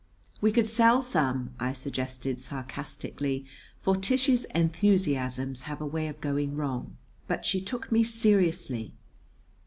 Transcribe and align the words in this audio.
"We 0.41 0.51
could 0.51 0.65
sell 0.65 1.03
some," 1.03 1.53
I 1.59 1.73
suggested 1.73 2.39
sarcastically; 2.39 3.45
for 3.77 3.95
Tish's 3.95 4.45
enthusiasms 4.45 5.61
have 5.69 5.79
a 5.79 5.85
way 5.85 6.07
of 6.07 6.19
going 6.19 6.55
wrong. 6.55 6.97
But 7.27 7.45
she 7.45 7.61
took 7.61 7.91
me 7.91 8.01
seriously. 8.03 8.95